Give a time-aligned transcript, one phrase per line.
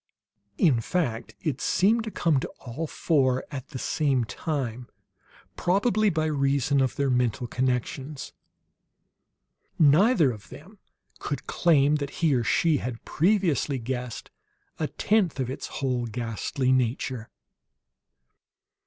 [0.57, 4.89] In fact, it seemed to come to all four at the same time,
[5.55, 8.33] probably by reason of their mental connections.
[9.77, 10.79] Neither of them
[11.19, 14.31] could claim that he or she had previously guessed
[14.79, 17.29] a tenth of its whole, ghastly nature.